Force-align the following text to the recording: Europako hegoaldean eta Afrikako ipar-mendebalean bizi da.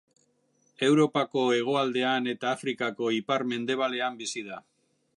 Europako 0.87 1.43
hegoaldean 1.57 2.31
eta 2.35 2.51
Afrikako 2.57 3.13
ipar-mendebalean 3.21 4.19
bizi 4.25 4.49
da. 4.53 4.63